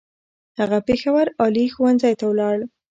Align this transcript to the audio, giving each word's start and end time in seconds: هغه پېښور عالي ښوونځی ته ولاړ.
هغه 0.59 0.77
پېښور 0.87 1.27
عالي 1.39 1.65
ښوونځی 1.73 2.13
ته 2.19 2.25
ولاړ. 2.27 2.57